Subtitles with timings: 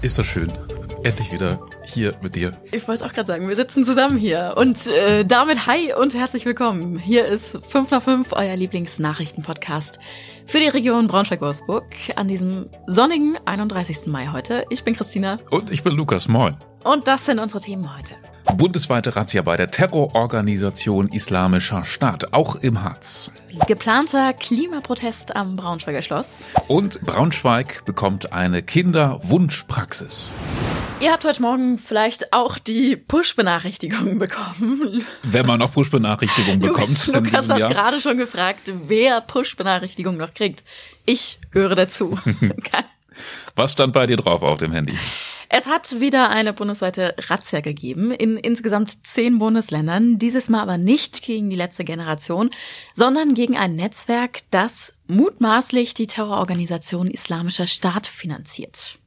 [0.00, 0.52] Ist das schön.
[1.02, 2.52] Endlich wieder hier mit dir.
[2.70, 4.54] Ich wollte es auch gerade sagen, wir sitzen zusammen hier.
[4.56, 6.98] Und äh, damit hi und herzlich willkommen.
[6.98, 9.98] Hier ist 5 nach 5, euer Lieblingsnachrichtenpodcast
[10.46, 11.84] für die Region Braunschweig-Wolfsburg
[12.14, 14.06] an diesem sonnigen 31.
[14.06, 14.66] Mai heute.
[14.70, 15.38] Ich bin Christina.
[15.50, 16.28] Und ich bin Lukas.
[16.28, 16.56] Moin.
[16.84, 18.14] Und das sind unsere Themen heute.
[18.56, 23.30] Bundesweite Razzia bei der Terrororganisation Islamischer Staat, auch im Harz.
[23.66, 26.38] Geplanter Klimaprotest am Braunschweiger Schloss.
[26.66, 30.32] Und Braunschweig bekommt eine Kinderwunschpraxis.
[31.00, 35.04] Ihr habt heute Morgen vielleicht auch die Push-Benachrichtigung bekommen.
[35.22, 37.06] Wenn man noch Push-Benachrichtigungen bekommt.
[37.06, 40.64] Lukas hat gerade schon gefragt, wer Push-Benachrichtigungen noch kriegt.
[41.04, 42.18] Ich gehöre dazu.
[43.54, 44.96] Was stand bei dir drauf auf dem Handy?
[45.50, 51.22] Es hat wieder eine bundesweite Razzia gegeben in insgesamt zehn Bundesländern, dieses Mal aber nicht
[51.22, 52.50] gegen die letzte Generation,
[52.94, 58.98] sondern gegen ein Netzwerk, das mutmaßlich die Terrororganisation Islamischer Staat finanziert.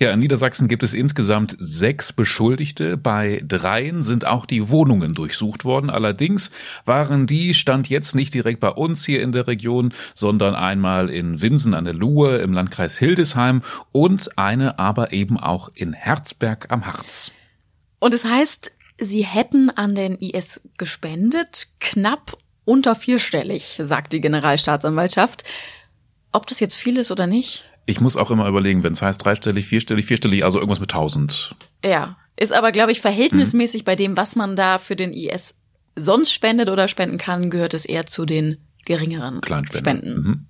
[0.00, 2.96] Ja, in Niedersachsen gibt es insgesamt sechs Beschuldigte.
[2.96, 5.90] Bei dreien sind auch die Wohnungen durchsucht worden.
[5.90, 6.50] Allerdings
[6.84, 11.40] waren die, stand jetzt nicht direkt bei uns hier in der Region, sondern einmal in
[11.40, 16.86] Winsen an der Luhe im Landkreis Hildesheim und eine aber eben auch in Herzberg am
[16.86, 17.32] Harz.
[17.98, 25.44] Und es heißt, sie hätten an den IS gespendet, knapp unter vierstellig, sagt die Generalstaatsanwaltschaft.
[26.32, 27.64] Ob das jetzt viel ist oder nicht?
[27.84, 31.54] Ich muss auch immer überlegen, wenn es heißt dreistellig, vierstellig, vierstellig, also irgendwas mit tausend.
[31.84, 33.84] Ja, ist aber, glaube ich, verhältnismäßig mhm.
[33.84, 35.56] bei dem, was man da für den IS
[35.96, 39.40] sonst spendet oder spenden kann, gehört es eher zu den geringeren
[39.72, 40.14] Spenden.
[40.14, 40.46] Mhm.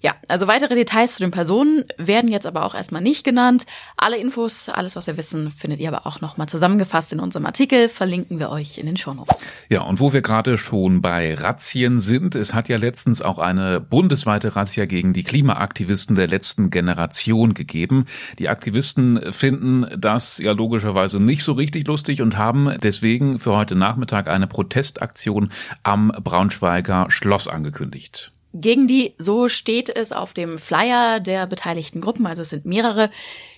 [0.00, 3.66] Ja, also weitere Details zu den Personen werden jetzt aber auch erstmal nicht genannt.
[3.96, 7.88] Alle Infos, alles, was wir wissen, findet ihr aber auch nochmal zusammengefasst in unserem Artikel.
[7.88, 9.44] Verlinken wir euch in den Shownotes.
[9.68, 13.80] Ja, und wo wir gerade schon bei Razzien sind, es hat ja letztens auch eine
[13.80, 18.06] bundesweite Razzia gegen die Klimaaktivisten der letzten Generation gegeben.
[18.38, 23.74] Die Aktivisten finden das ja logischerweise nicht so richtig lustig und haben deswegen für heute
[23.74, 25.50] Nachmittag eine Protestaktion
[25.82, 28.32] am Braunschweiger Schloss angekündigt.
[28.52, 33.10] Gegen die, so steht es auf dem Flyer der beteiligten Gruppen, also es sind mehrere,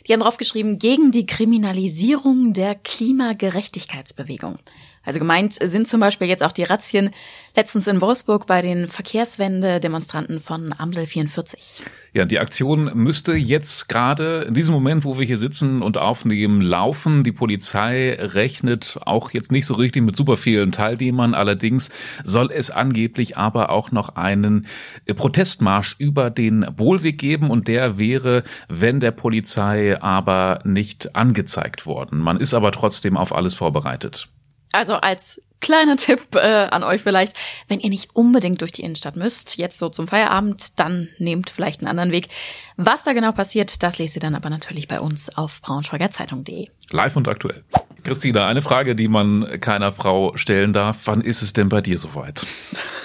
[0.06, 4.58] die haben draufgeschrieben, gegen die Kriminalisierung der Klimagerechtigkeitsbewegung.
[5.05, 7.11] Also gemeint sind zum Beispiel jetzt auch die Razzien
[7.57, 11.81] letztens in Wolfsburg bei den Verkehrswende-Demonstranten von Amsel 44.
[12.15, 16.61] Ja, die Aktion müsste jetzt gerade in diesem Moment, wo wir hier sitzen und aufnehmen,
[16.61, 17.25] laufen.
[17.25, 21.34] Die Polizei rechnet auch jetzt nicht so richtig mit super vielen Teilnehmern.
[21.34, 21.91] Allerdings
[22.23, 24.67] soll es angeblich aber auch noch einen
[25.07, 32.19] Protestmarsch über den Bohlweg geben und der wäre, wenn der Polizei aber nicht angezeigt worden.
[32.19, 34.29] Man ist aber trotzdem auf alles vorbereitet.
[34.72, 37.34] Also als kleiner Tipp äh, an euch vielleicht,
[37.69, 41.81] wenn ihr nicht unbedingt durch die Innenstadt müsst, jetzt so zum Feierabend, dann nehmt vielleicht
[41.81, 42.28] einen anderen Weg.
[42.77, 46.69] Was da genau passiert, das lest ihr dann aber natürlich bei uns auf braunschweigerzeitung.de.
[46.91, 47.65] Live und aktuell.
[48.03, 51.03] Christina, eine Frage, die man keiner Frau stellen darf.
[51.04, 52.44] Wann ist es denn bei dir soweit?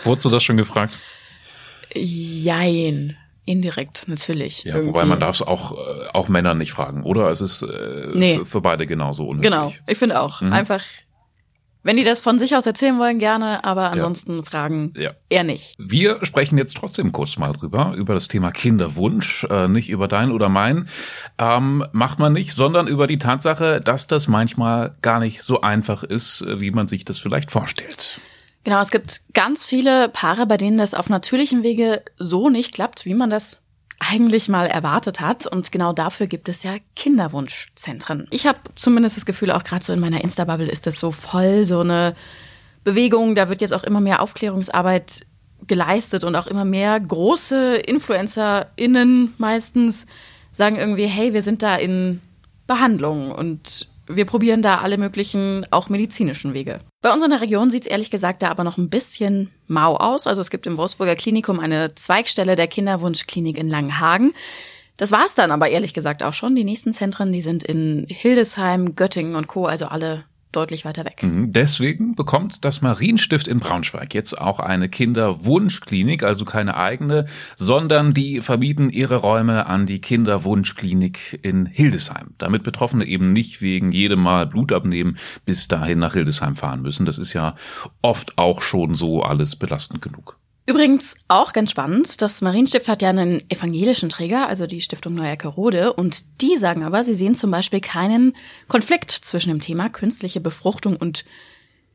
[0.03, 0.99] Wurdest du das schon gefragt?
[1.94, 3.16] Jein.
[3.45, 4.63] Indirekt, natürlich.
[4.63, 4.89] Ja, irgendwie.
[4.89, 7.29] wobei man darf es auch, äh, auch Männer nicht fragen, oder?
[7.29, 8.41] Es ist äh, nee.
[8.44, 9.49] für beide genauso unhöflich.
[9.49, 10.41] Genau, ich finde auch.
[10.41, 10.51] Mhm.
[10.51, 10.81] Einfach
[11.87, 14.43] wenn die das von sich aus erzählen wollen, gerne, aber ansonsten ja.
[14.43, 15.11] Fragen ja.
[15.29, 15.73] eher nicht.
[15.77, 20.33] Wir sprechen jetzt trotzdem kurz mal drüber, über das Thema Kinderwunsch, äh, nicht über dein
[20.33, 20.89] oder mein.
[21.37, 26.03] Ähm, macht man nicht, sondern über die Tatsache, dass das manchmal gar nicht so einfach
[26.03, 28.19] ist, wie man sich das vielleicht vorstellt.
[28.65, 33.05] Genau, es gibt ganz viele Paare, bei denen das auf natürlichem Wege so nicht klappt,
[33.05, 33.61] wie man das
[34.00, 35.46] eigentlich mal erwartet hat.
[35.47, 38.28] Und genau dafür gibt es ja Kinderwunschzentren.
[38.31, 41.66] Ich habe zumindest das Gefühl, auch gerade so in meiner Insta-Bubble ist das so voll
[41.66, 42.16] so eine
[42.84, 43.35] Bewegung.
[43.35, 45.25] Da wird jetzt auch immer mehr Aufklärungsarbeit
[45.66, 50.06] geleistet und auch immer mehr große InfluencerInnen meistens
[50.53, 52.22] sagen irgendwie, hey, wir sind da in
[52.66, 56.79] Behandlung und wir probieren da alle möglichen, auch medizinischen Wege.
[57.07, 59.95] Bei uns in der Region sieht es ehrlich gesagt da aber noch ein bisschen mau
[59.95, 60.28] aus.
[60.28, 64.34] Also es gibt im Wolfsburger Klinikum eine Zweigstelle der Kinderwunschklinik in Langenhagen.
[64.97, 66.53] Das war's dann aber ehrlich gesagt auch schon.
[66.53, 70.26] Die nächsten Zentren, die sind in Hildesheim, Göttingen und Co., also alle
[70.57, 71.23] deutlich weiter weg.
[71.23, 71.53] Mhm.
[71.53, 77.25] Deswegen bekommt das Marienstift in Braunschweig jetzt auch eine Kinderwunschklinik, also keine eigene,
[77.55, 83.91] sondern die vermieten ihre Räume an die Kinderwunschklinik in Hildesheim, damit Betroffene eben nicht wegen
[83.91, 87.05] jedem Mal Blut abnehmen bis dahin nach Hildesheim fahren müssen.
[87.05, 87.55] Das ist ja
[88.01, 90.37] oft auch schon so alles belastend genug.
[90.69, 95.47] Übrigens auch ganz spannend, das Marienstift hat ja einen evangelischen Träger, also die Stiftung Neuerke
[95.47, 98.35] Rode, und die sagen aber, sie sehen zum Beispiel keinen
[98.67, 101.23] Konflikt zwischen dem Thema künstliche Befruchtung und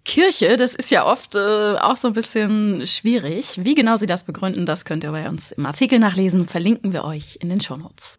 [0.07, 0.57] Kirche.
[0.57, 3.63] Das ist ja oft äh, auch so ein bisschen schwierig.
[3.63, 7.05] Wie genau sie das begründen, das könnt ihr bei uns im Artikel nachlesen, verlinken wir
[7.05, 8.19] euch in den Shownotes.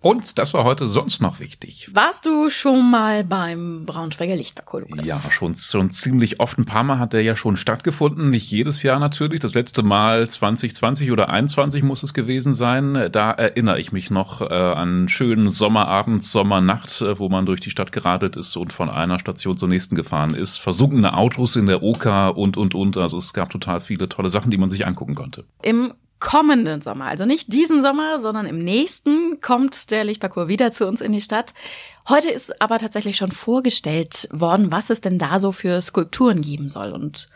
[0.00, 1.90] Und das war heute sonst noch wichtig.
[1.92, 5.06] Warst du schon mal beim Braunschweiger Lichtparcours, Lukas?
[5.06, 6.58] Ja, schon, schon ziemlich oft.
[6.58, 8.30] Ein paar Mal hat der ja schon stattgefunden.
[8.30, 9.40] Nicht jedes Jahr natürlich.
[9.40, 13.08] Das letzte Mal 2020 oder 21 muss es gewesen sein.
[13.10, 17.70] Da erinnere ich mich noch äh, an schönen Sommerabend, Sommernacht, äh, wo man durch die
[17.70, 20.58] Stadt geradelt ist und von einer Station zur nächsten gefahren ist.
[20.58, 22.96] Versunkene Autos in der Oka und, und, und.
[22.96, 25.46] Also es gab total viele tolle Sachen, die man sich angucken konnte.
[25.62, 30.86] Im kommenden Sommer, also nicht diesen Sommer, sondern im nächsten kommt der Lichtparcours wieder zu
[30.86, 31.52] uns in die Stadt.
[32.08, 36.68] Heute ist aber tatsächlich schon vorgestellt worden, was es denn da so für Skulpturen geben
[36.68, 36.92] soll.
[36.92, 37.28] Und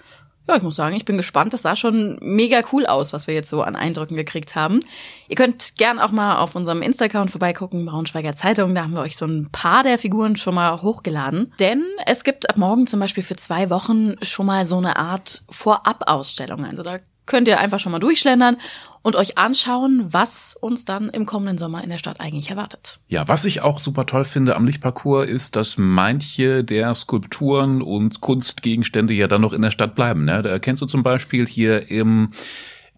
[0.49, 1.53] ja, ich muss sagen, ich bin gespannt.
[1.53, 4.81] Das sah schon mega cool aus, was wir jetzt so an Eindrücken gekriegt haben.
[5.29, 8.75] Ihr könnt gern auch mal auf unserem Insta-Account vorbeigucken, Braunschweiger Zeitung.
[8.75, 11.53] Da haben wir euch so ein paar der Figuren schon mal hochgeladen.
[11.61, 15.43] Denn es gibt ab morgen zum Beispiel für zwei Wochen schon mal so eine Art
[15.51, 16.65] Vorab-Ausstellung.
[16.65, 16.99] Also da
[17.31, 18.57] könnt ihr einfach schon mal durchschlendern
[19.03, 22.99] und euch anschauen, was uns dann im kommenden Sommer in der Stadt eigentlich erwartet.
[23.07, 28.21] Ja, was ich auch super toll finde am Lichtparcours ist, dass manche der Skulpturen und
[28.21, 30.25] Kunstgegenstände ja dann noch in der Stadt bleiben.
[30.25, 30.43] Ne?
[30.43, 32.33] Da kennst du zum Beispiel hier im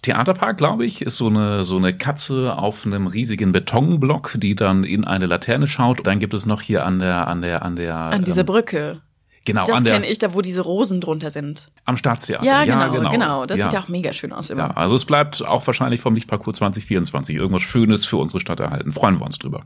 [0.00, 4.82] Theaterpark, glaube ich, ist so eine, so eine Katze auf einem riesigen Betonblock, die dann
[4.82, 6.06] in eine Laterne schaut.
[6.06, 7.94] Dann gibt es noch hier an der, an der, an der.
[7.96, 9.02] An dieser ähm, Brücke.
[9.44, 11.70] Genau, das kenne ich, da wo diese Rosen drunter sind.
[11.84, 12.44] Am Staatstheater.
[12.44, 13.10] Ja, genau, ja, genau.
[13.10, 13.46] genau.
[13.46, 13.64] Das ja.
[13.64, 14.68] sieht ja auch mega schön aus immer.
[14.68, 18.92] Ja, also es bleibt auch wahrscheinlich vom Lichtparcours 2024 irgendwas Schönes für unsere Stadt erhalten.
[18.92, 19.64] Freuen wir uns drüber.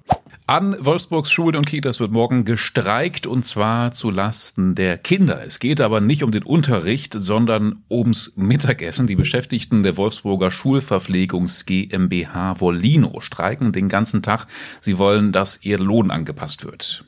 [0.48, 5.44] An Wolfsburgs Schulen und Kitas wird morgen gestreikt und zwar zu Lasten der Kinder.
[5.44, 9.08] Es geht aber nicht um den Unterricht, sondern ums Mittagessen.
[9.08, 14.46] Die Beschäftigten der Wolfsburger Schulverpflegungs GmbH Volino streiken den ganzen Tag.
[14.80, 17.04] Sie wollen, dass ihr Lohn angepasst wird.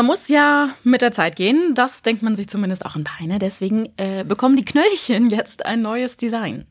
[0.00, 3.38] Man muss ja mit der Zeit gehen, das denkt man sich zumindest auch in Peine.
[3.38, 6.64] Deswegen äh, bekommen die Knöllchen jetzt ein neues Design.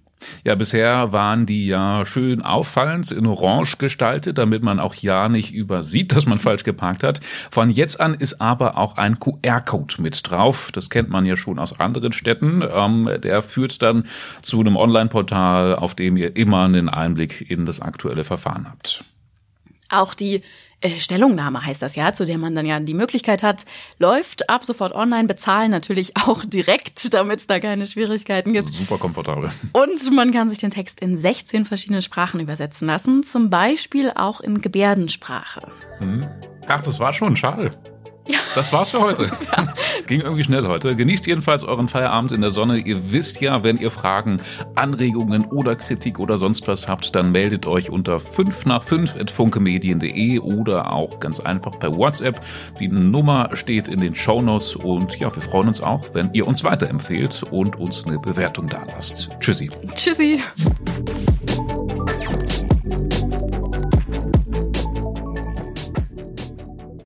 [0.43, 5.53] Ja, bisher waren die ja schön auffallend in Orange gestaltet, damit man auch ja nicht
[5.53, 7.19] übersieht, dass man falsch geparkt hat.
[7.51, 10.71] Von jetzt an ist aber auch ein QR-Code mit drauf.
[10.73, 12.63] Das kennt man ja schon aus anderen Städten.
[12.67, 14.05] Ähm, der führt dann
[14.41, 19.03] zu einem Online-Portal, auf dem ihr immer einen Einblick in das aktuelle Verfahren habt.
[19.89, 20.41] Auch die
[20.81, 23.65] äh, Stellungnahme heißt das ja, zu der man dann ja die Möglichkeit hat,
[23.97, 28.69] läuft ab sofort online, bezahlen natürlich auch direkt, damit es da keine Schwierigkeiten gibt.
[28.69, 29.51] Super komfortabel.
[29.73, 34.41] Und man kann sich den Text in 16 verschiedene Sprachen übersetzen lassen, zum Beispiel auch
[34.41, 35.67] in Gebärdensprache.
[35.99, 36.25] Hm.
[36.67, 37.71] Ach, das war schon schade.
[38.27, 38.37] Ja.
[38.53, 39.29] Das war's für heute.
[39.57, 39.73] Ja.
[40.09, 40.95] Ging irgendwie schnell heute.
[40.95, 42.79] Genießt jedenfalls euren Feierabend in der Sonne.
[42.79, 44.41] Ihr wisst ja, wenn ihr Fragen,
[44.73, 49.29] Anregungen oder Kritik oder sonst was habt, dann meldet euch unter 5 nach 5 at
[49.29, 52.41] funkemedien.de oder auch ganz einfach per WhatsApp.
[52.79, 56.63] Die Nummer steht in den Shownotes und ja, wir freuen uns auch, wenn ihr uns
[56.63, 59.29] weiterempfehlt und uns eine Bewertung da lasst.
[59.39, 59.69] Tschüssi.
[59.93, 60.39] Tschüssi.